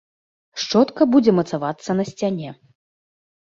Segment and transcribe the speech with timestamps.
[0.63, 2.49] Шчотка будзе мацавацца на сцяне.